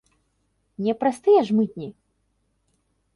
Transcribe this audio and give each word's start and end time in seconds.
Не 0.85 0.95
праз 1.03 1.19
тыя 1.27 1.41
ж 1.49 1.57
мытні? 1.57 1.89